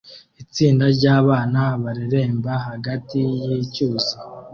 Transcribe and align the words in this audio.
Itsinda 0.41 0.85
ryabana 0.97 1.63
bareremba 1.83 2.51
hagati 2.67 3.19
yicyuzi 3.51 4.15